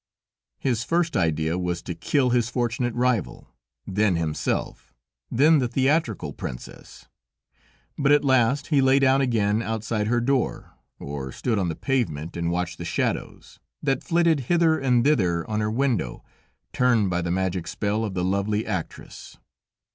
His 0.57 0.83
first 0.83 1.15
idea 1.15 1.59
was 1.59 1.83
to 1.83 1.93
kill 1.93 2.31
his 2.31 2.49
fortunate 2.49 2.95
rival, 2.95 3.53
then 3.85 4.15
himself, 4.15 4.95
then 5.29 5.59
the 5.59 5.67
theatrical 5.67 6.33
princess, 6.33 7.07
but 7.99 8.11
at 8.11 8.25
last, 8.25 8.69
he 8.69 8.81
lay 8.81 8.97
down 8.97 9.21
again 9.21 9.61
outside 9.61 10.07
her 10.07 10.19
door, 10.19 10.73
or 10.97 11.31
stood 11.31 11.59
on 11.59 11.69
the 11.69 11.75
pavement 11.75 12.35
and 12.35 12.49
watched 12.49 12.79
the 12.79 12.83
shadows, 12.83 13.59
that 13.83 14.03
flitted 14.03 14.39
hither 14.49 14.79
and 14.79 15.03
thither 15.03 15.47
on 15.47 15.59
her 15.59 15.69
window, 15.69 16.23
turned 16.73 17.11
by 17.11 17.21
the 17.21 17.29
magic 17.29 17.67
spell 17.67 18.03
of 18.03 18.15
the 18.15 18.23
lovely 18.25 18.65
actress. 18.65 19.37